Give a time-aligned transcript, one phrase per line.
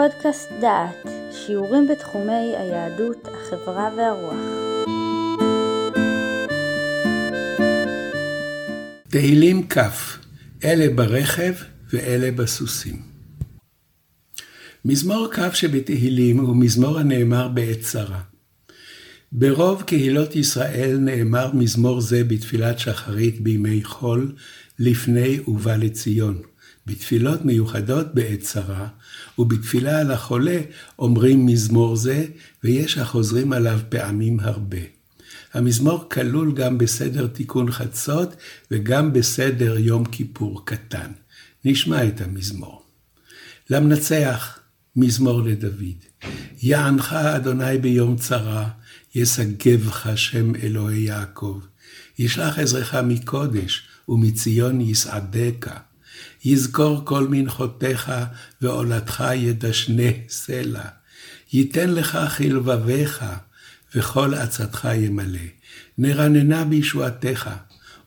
[0.00, 4.34] פודקאסט דעת, שיעורים בתחומי היהדות, החברה והרוח.
[9.08, 9.78] תהילים כ'
[10.64, 11.52] אלה ברכב
[11.92, 13.02] ואלה בסוסים.
[14.84, 18.20] מזמור כ' שבתהילים הוא מזמור הנאמר בעת צרה.
[19.32, 24.32] ברוב קהילות ישראל נאמר מזמור זה בתפילת שחרית בימי חול,
[24.78, 26.49] לפני ובא לציון.
[26.90, 28.88] בתפילות מיוחדות בעת צרה,
[29.38, 30.60] ובתפילה על החולה
[30.98, 32.24] אומרים מזמור זה,
[32.64, 34.78] ויש החוזרים עליו פעמים הרבה.
[35.54, 38.36] המזמור כלול גם בסדר תיקון חצות
[38.70, 41.10] וגם בסדר יום כיפור קטן.
[41.64, 42.82] נשמע את המזמור.
[43.70, 44.58] למנצח,
[44.96, 46.28] מזמור לדוד.
[46.62, 48.68] יענך אדוני ביום צרה,
[49.14, 51.60] ישגבך שם אלוהי יעקב.
[52.18, 55.89] ישלח עזרך מקודש, ומציון יסעדך.
[56.44, 58.12] יזכור כל מנחותיך,
[58.62, 60.84] ועולתך ידשנה סלע.
[61.52, 63.24] ייתן לך חלבביך,
[63.94, 65.40] וכל עצתך ימלא.
[65.98, 67.50] נרננה בישועתך,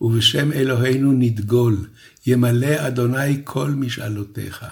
[0.01, 1.87] ובשם אלוהינו נדגול,
[2.27, 4.65] ימלא אדוני כל משאלותיך.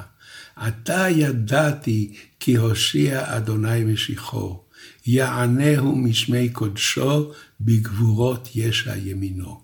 [0.55, 4.63] עתה ידעתי כי הושיע אדוני משיחו,
[5.07, 7.31] יענהו משמי קודשו,
[7.61, 9.61] בגבורות ישע ימינו.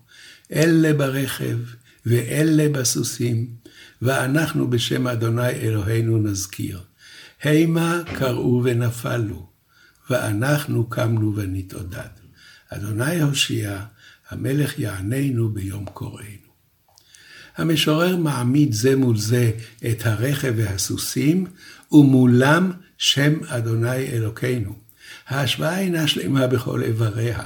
[0.52, 1.58] אלה ברכב,
[2.06, 3.46] ואלה בסוסים,
[4.02, 6.80] ואנחנו בשם אדוני אלוהינו נזכיר.
[7.42, 9.48] המה קראו ונפלו,
[10.10, 12.08] ואנחנו קמנו ונתעודד.
[12.68, 13.84] אדוני הושיע,
[14.30, 16.48] המלך יעננו ביום קוראנו.
[17.56, 19.52] המשורר מעמיד זה מול זה
[19.90, 21.46] את הרכב והסוסים,
[21.92, 24.74] ומולם שם אדוני אלוקינו.
[25.28, 27.42] ההשוואה אינה שלמה בכל איבריה.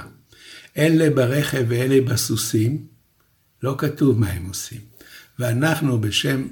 [0.77, 2.87] אלה ברכב ואלה בסוסים,
[3.63, 4.81] לא כתוב מה הם עושים.
[5.39, 6.47] ואנחנו בשם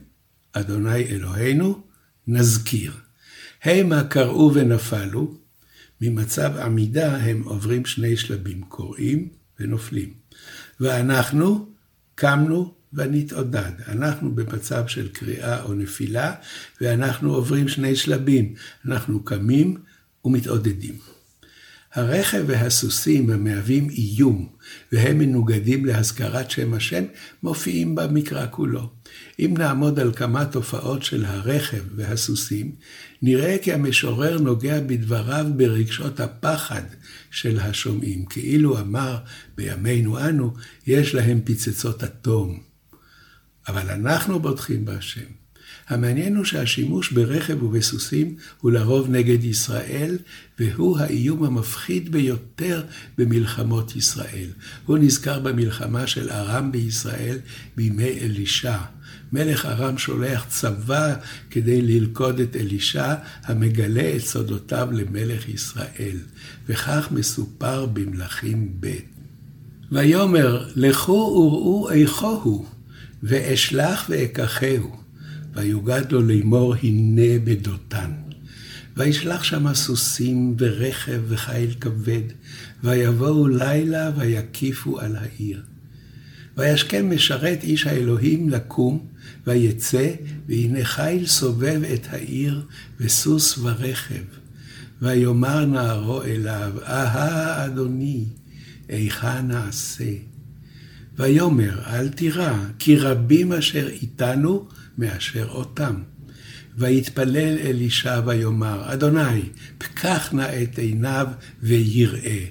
[0.53, 1.83] אדוני אלוהינו
[2.27, 2.93] נזכיר.
[3.63, 5.37] המה קראו ונפלו,
[6.01, 10.14] ממצב עמידה הם עוברים שני שלבים, קוראים ונופלים.
[10.80, 11.70] ואנחנו
[12.15, 13.71] קמנו ונתעודד.
[13.87, 16.36] אנחנו במצב של קריאה או נפילה,
[16.81, 18.53] ואנחנו עוברים שני שלבים.
[18.86, 19.77] אנחנו קמים
[20.25, 20.95] ומתעודדים.
[21.93, 24.49] הרכב והסוסים המהווים איום,
[24.91, 27.03] והם מנוגדים להזכרת שם השם,
[27.43, 28.89] מופיעים במקרא כולו.
[29.39, 32.75] אם נעמוד על כמה תופעות של הרכב והסוסים,
[33.21, 36.83] נראה כי המשורר נוגע בדבריו ברגשות הפחד
[37.31, 39.17] של השומעים, כאילו אמר
[39.58, 40.53] בימינו אנו,
[40.87, 42.59] יש להם פצצות אטום.
[43.67, 45.41] אבל אנחנו בוטחים בהשם.
[45.87, 50.17] המעניין הוא שהשימוש ברכב ובסוסים הוא לרוב נגד ישראל,
[50.59, 52.83] והוא האיום המפחיד ביותר
[53.17, 54.49] במלחמות ישראל.
[54.86, 57.37] הוא נזכר במלחמה של ארם בישראל
[57.77, 58.77] בימי אלישע.
[59.33, 61.15] מלך ארם שולח צבא
[61.52, 66.17] כדי ללכוד את אלישע, המגלה את סודותיו למלך ישראל.
[66.70, 68.95] וכך מסופר במלכים ב'.
[69.92, 72.65] ויאמר, לכו וראו איכו הוא,
[73.23, 75.01] ואשלח ואקחהו.
[75.54, 78.12] ויוגד לו לאמור הנה בדותן.
[78.98, 82.22] וישלח שם סוסים ורכב וחיל כבד,
[82.84, 85.62] ויבואו לילה ויקיפו על העיר.
[86.58, 89.06] וישכם משרת איש האלוהים לקום,
[89.48, 90.10] ויצא,
[90.48, 92.62] והנה חיל סובב את העיר,
[93.00, 94.23] וסוס ורכב.
[95.02, 98.26] ויאמר נערו אליו, אהה אדוני,
[98.89, 100.14] איכה נעשה?
[101.18, 106.02] ויאמר, אל תירא, כי רבים אשר איתנו, מאשר אותם.
[106.77, 109.41] ויתפלל אלישע ויאמר, אדוני,
[109.77, 111.27] פקח נא את עיניו
[111.63, 112.45] ויראה.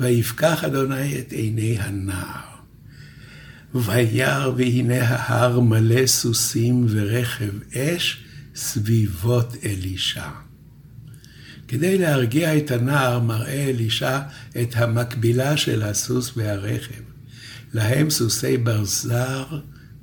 [0.00, 2.56] ויפקח אדוני את עיני הנער.
[3.74, 8.24] וירא והנה ההר מלא סוסים ורכב אש
[8.54, 10.28] סביבות אלישע.
[11.68, 14.20] כדי להרגיע את הנער מראה אלישע
[14.62, 17.02] את המקבילה של הסוס והרכב.
[17.74, 19.44] להם סוסי ברזר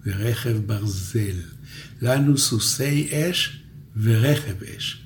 [0.05, 1.52] ורכב ברזל.
[2.03, 3.61] לנו סוסי אש
[4.01, 5.01] ורכב אש.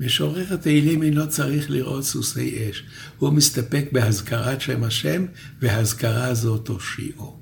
[0.00, 2.82] משורר התהילים אינו צריך לראות סוסי אש,
[3.18, 5.26] הוא מסתפק בהזכרת שם השם,
[5.60, 7.38] והזכרה זו תושיעו.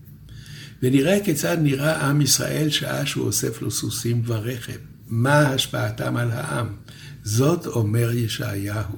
[0.82, 4.78] ונראה כיצד נראה עם ישראל שעה שהוא אוסף לו סוסים ורכב.
[5.08, 6.66] מה השפעתם על העם?
[7.24, 8.96] זאת אומר ישעיהו.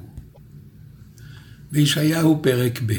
[1.71, 2.93] בישעיהו פרק ב'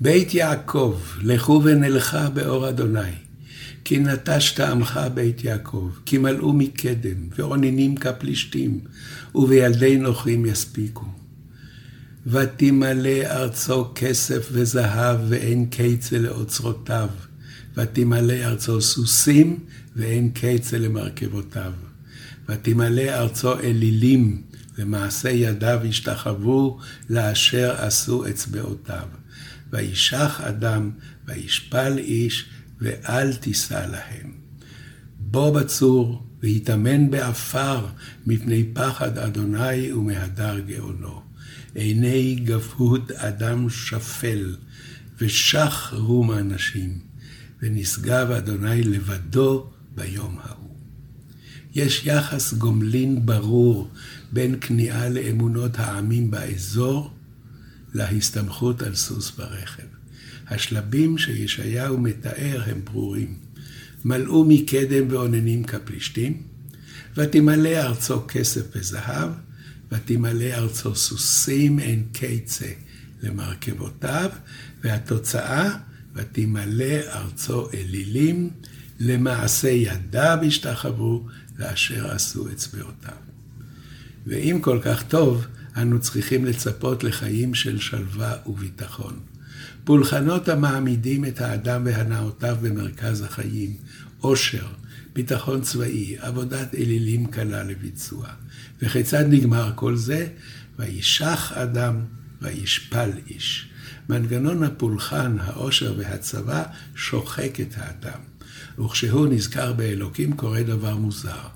[0.00, 3.27] בית יעקב, לכו ונלכה באור אדוני.
[3.88, 8.80] כי נטשת עמך בית יעקב, כי מלאו מקדם, ועוננים כפלישתים,
[9.34, 11.06] ובילדי נוחים יספיקו.
[12.26, 17.08] ותמלא ארצו כסף וזהב, ואין קצה לאוצרותיו.
[17.76, 19.58] ותמלא ארצו סוסים,
[19.96, 21.72] ואין קצה למרכבותיו.
[22.48, 24.42] ותמלא ארצו אלילים,
[24.78, 26.78] ומעשה ידיו ישתחוו
[27.10, 29.08] לאשר עשו אצבעותיו.
[29.72, 30.90] וישח אדם,
[31.26, 32.48] וישפל איש,
[32.80, 34.32] ואל תישא להם.
[35.18, 37.86] בוא בצור, והתאמן בעפר,
[38.26, 41.22] מפני פחד אדוני ומהדר גאונו.
[41.74, 44.56] עיני גבהות אדם שפל,
[45.20, 46.98] ושח רום אנשים,
[47.62, 50.74] ונשגב אדוני לבדו ביום ההוא.
[51.74, 53.90] יש יחס גומלין ברור
[54.32, 57.14] בין כניעה לאמונות העמים באזור
[57.94, 59.97] להסתמכות על סוס ברכב.
[60.50, 63.34] השלבים שישעיהו מתאר הם ברורים.
[64.04, 66.42] מלאו מקדם ואוננים כפלישתים,
[67.16, 69.30] ותמלא ארצו כסף וזהב,
[69.92, 72.72] ותמלא ארצו סוסים אין קצה
[73.22, 74.30] למרכבותיו,
[74.84, 75.76] והתוצאה,
[76.14, 78.50] ותמלא ארצו אלילים,
[79.00, 81.26] למעשה ידיו ישתחוו,
[81.58, 83.16] לאשר עשו אצבעותיו.
[84.26, 85.46] ואם כל כך טוב,
[85.76, 89.20] אנו צריכים לצפות לחיים של שלווה וביטחון.
[89.88, 93.76] פולחנות המעמידים את האדם והנאותיו במרכז החיים,
[94.20, 94.66] עושר,
[95.12, 98.26] ביטחון צבאי, עבודת אלילים קלה לביצוע.
[98.82, 100.26] וכיצד נגמר כל זה?
[100.78, 102.00] וישח אדם
[102.42, 103.68] וישפל איש.
[104.08, 106.62] מנגנון הפולחן, העושר והצבא
[106.94, 108.20] שוחק את האדם.
[108.84, 111.48] וכשהוא נזכר באלוקים קורה דבר מוזר.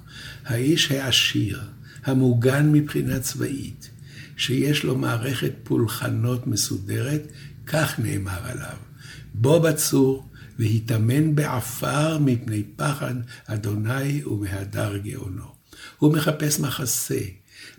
[0.45, 1.61] האיש העשיר,
[2.05, 3.91] המוגן מבחינה צבאית,
[4.37, 7.23] שיש לו מערכת פולחנות מסודרת,
[7.67, 8.77] כך נאמר עליו.
[9.35, 10.29] בוא בצור
[10.59, 13.15] והתאמן בעפר מפני פחד
[13.47, 15.53] אדוני ומהדר גאונו.
[15.99, 17.21] הוא מחפש מחסה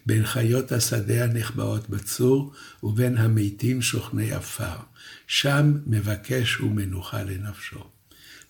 [0.06, 2.54] בין חיות השדה הנחבאות בצור
[2.84, 4.76] ובין המתים שוכני עפר.
[5.28, 7.84] שם מבקש הוא מנוחה לנפשו.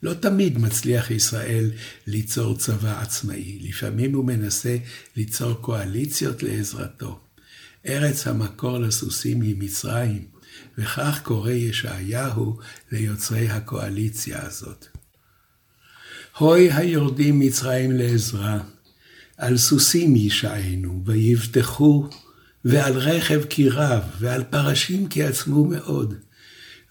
[0.04, 1.72] לא תמיד מצליח ישראל
[2.08, 4.78] ליצור צבא עצמאי, לפעמים הוא מנסה
[5.16, 7.20] ליצור קואליציות לעזרתו.
[7.88, 10.26] ארץ המקור לסוסים היא מצרים,
[10.78, 12.58] וכך קורא ישעיהו
[12.92, 14.88] ליוצרי הקואליציה הזאת.
[16.38, 18.60] הוי היורדים מצרים לעזרה,
[19.38, 22.10] על סוסים ישענו, ויבטחו,
[22.66, 26.14] ועל רכב כי רב, ועל פרשים כי עצמו מאוד,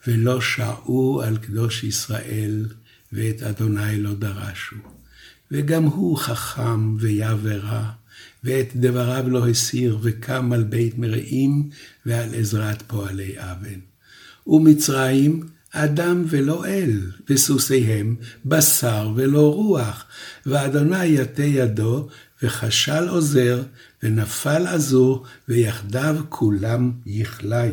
[0.06, 2.67] ולא שעו על קדוש ישראל,
[3.12, 4.76] ואת אדוני לא דרשו.
[5.50, 7.82] וגם הוא חכם ויברא,
[8.45, 11.71] ואת דבריו לא הסיר, וקם על בית מרעים
[12.07, 13.81] ועל עזרת פועלי אבן.
[14.47, 15.41] ומצרים,
[15.73, 20.05] אדם ולא אל, וסוסיהם בשר ולא רוח,
[20.47, 22.09] ואדוני יטה ידו,
[22.43, 23.63] וכשל עוזר,
[24.03, 27.73] ונפל עזור, ויחדיו כולם יכליו.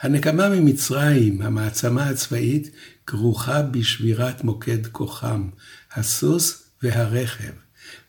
[0.00, 2.70] הנקמה ממצרים, המעצמה הצבאית,
[3.06, 5.48] כרוכה בשבירת מוקד כוחם,
[5.92, 7.52] הסוס והרכב.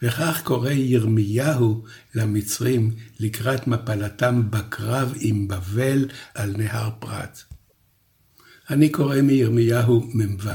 [0.01, 1.83] וכך קורא ירמיהו
[2.15, 7.43] למצרים לקראת מפלתם בקרב עם בבל על נהר פרת.
[8.69, 10.49] אני קורא מירמיהו מ"ו.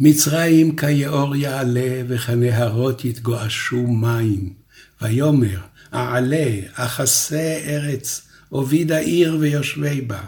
[0.00, 4.52] מצרים כיאור יעלה וכנהרות יתגועשו מים,
[5.02, 5.60] ויאמר
[5.94, 10.20] אעלה אחסה ארץ, אוביד העיר ויושבי בה.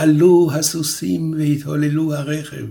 [0.00, 2.66] עלו הסוסים והתהוללו הרכב,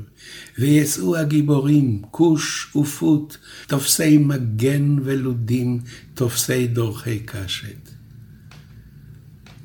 [0.60, 5.80] ויצאו הגיבורים, כוש ופוט, תופסי מגן ולודים,
[6.14, 7.90] תופסי דורכי קשת.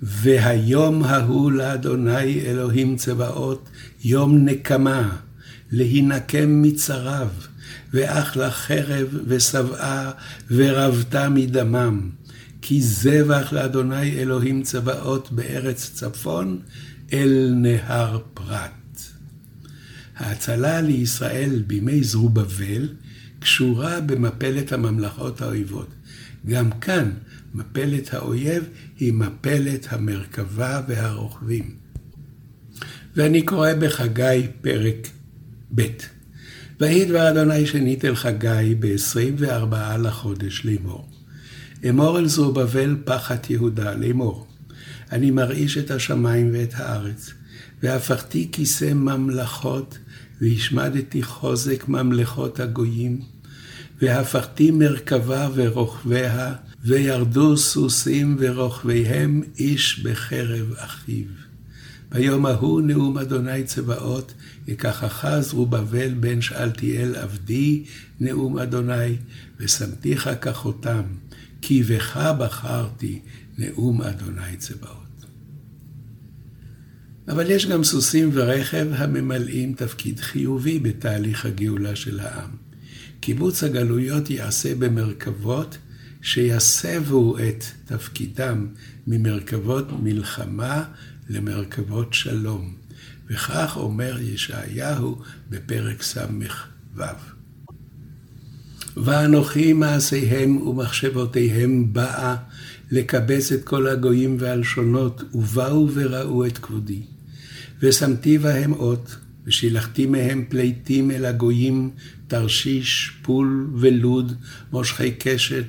[0.03, 3.69] והיום ההוא לאדוני אלוהים צבאות,
[4.05, 5.17] יום נקמה,
[5.73, 7.29] להינקם מצריו,
[7.93, 10.11] ואך לחרב ושבעה
[10.51, 12.11] ורבתה מדמם.
[12.63, 16.59] כי זבח לאדוני אלוהים צבאות בארץ צפון,
[17.15, 19.01] אל נהר פרת.
[20.17, 22.89] ההצלה לישראל בימי זרובבל
[23.39, 25.89] קשורה במפלת הממלכות האויבות.
[26.47, 27.11] גם כאן
[27.55, 28.65] מפלת האויב
[28.99, 31.75] היא מפלת המרכבה והרוכבים.
[33.17, 35.09] ואני קורא בחגי פרק
[35.75, 35.83] ב'
[36.81, 41.09] ויהי דבר אדוני שנית אל חגי ב-24 לחודש לאמור.
[41.89, 44.54] אמור אל זרובבל פחת יהודה לאמור.
[45.15, 47.31] אני מרעיש את השמיים ואת הארץ,
[47.83, 49.99] והפכתי כיסא ממלכות,
[50.41, 53.21] והשמדתי חוזק ממלכות הגויים,
[54.03, 56.55] והפכתי מרכבה ורוכביה,
[56.85, 61.27] וירדו סוסים ורוכביהם איש בחרב אחיו.
[62.13, 64.35] ביום ההוא נאום אדוני צבאות,
[64.67, 67.85] יקחך זרובבל בן שאלתיאל עבדי,
[68.21, 69.17] נאום אדוני,
[69.61, 71.03] ושמתיך כחותם,
[71.63, 73.21] כי בך בחרתי,
[73.59, 75.04] נאום אדוני צבאות.
[77.29, 82.51] אבל יש גם סוסים ורכב הממלאים תפקיד חיובי בתהליך הגאולה של העם.
[83.21, 85.79] קיבוץ הגלויות ייעשה במרכבות
[86.23, 88.67] שיסבו את תפקידם
[89.07, 90.85] ממרכבות מלחמה
[91.29, 92.75] למרכבות שלום.
[93.31, 97.03] וכך אומר ישעיהו בפרק ס"ו.
[98.97, 102.37] ואנוכי מעשיהם ומחשבותיהם באה
[102.91, 107.03] לקבץ את כל הגויים והלשונות, ובאו וראו את כבודי.
[107.83, 109.17] ושמתי בהם אות,
[109.47, 111.91] ושילחתי מהם פליטים אל הגויים,
[112.27, 114.33] תרשיש, פול ולוד,
[114.73, 115.65] מושכי קשת,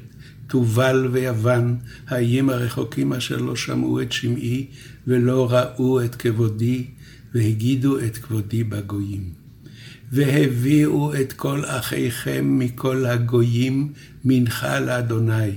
[0.47, 4.67] תובל ויוון, האיים הרחוקים אשר לא שמעו את שמעי,
[5.07, 6.85] ולא ראו את כבודי,
[7.33, 9.45] והגידו את כבודי בגויים.
[10.11, 13.93] והביאו את כל אחיכם מכל הגויים
[14.25, 15.51] מנחה לאדוני,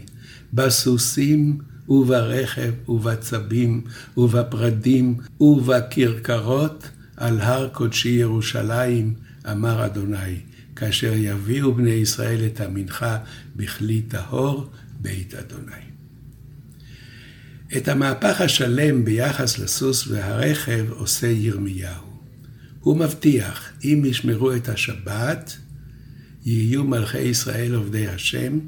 [0.53, 3.85] בסוסים וברכב ובצבים
[4.17, 9.15] ובפרדים ובכרכרות על הר קודשי ירושלים,
[9.51, 10.37] אמר אדוני,
[10.77, 13.19] כאשר יביאו בני ישראל את המנחה
[13.57, 15.89] בכלי טהור בית אדוני.
[17.77, 22.09] את המהפך השלם ביחס לסוס והרכב עושה ירמיהו.
[22.81, 25.57] הוא מבטיח, אם ישמרו את השבת,
[26.45, 28.59] יהיו מלכי ישראל עובדי השם,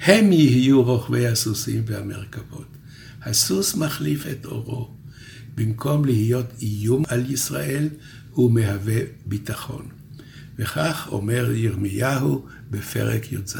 [0.00, 2.66] הם יהיו רוכבי הסוסים והמרכבות.
[3.22, 4.90] הסוס מחליף את אורו.
[5.54, 7.88] במקום להיות איום על ישראל,
[8.30, 9.88] הוא מהווה ביטחון.
[10.58, 13.56] וכך אומר ירמיהו בפרק י"ז.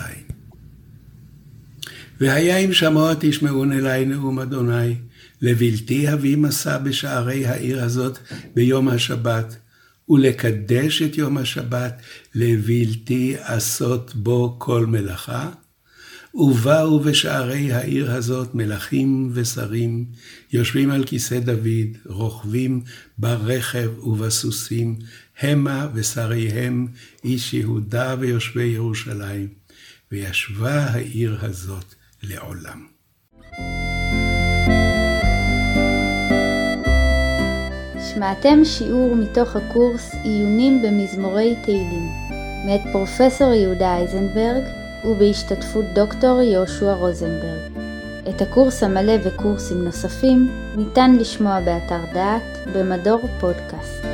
[2.20, 4.94] והיה אם שמוע תשמעון אלי נאום אדוני,
[5.40, 8.18] לבלתי אביא מסע בשערי העיר הזאת
[8.54, 9.56] ביום השבת,
[10.08, 12.02] ולקדש את יום השבת,
[12.34, 15.50] לבלתי עשות בו כל מלאכה.
[16.34, 20.04] ובאו בשערי העיר הזאת מלכים ושרים,
[20.52, 22.80] יושבים על כיסא דוד, רוכבים
[23.18, 24.96] ברכב ובסוסים,
[25.40, 26.86] המה ושריהם,
[27.24, 29.48] איש יהודה ויושבי ירושלים.
[30.12, 32.86] וישבה העיר הזאת לעולם.
[38.14, 42.08] שמעתם שיעור מתוך הקורס עיונים במזמורי תהילים,
[42.66, 47.72] מאת פרופסור יהודה אייזנברג ובהשתתפות דוקטור יהושע רוזנברג.
[48.28, 54.07] את הקורס המלא וקורסים נוספים ניתן לשמוע באתר דעת במדור פודקאסט.